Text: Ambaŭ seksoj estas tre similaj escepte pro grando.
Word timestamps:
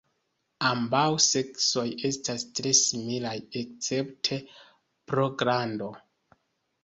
Ambaŭ 0.67 1.01
seksoj 1.25 1.83
estas 2.09 2.45
tre 2.59 2.71
similaj 2.79 3.35
escepte 3.61 4.39
pro 5.11 5.27
grando. 5.43 5.91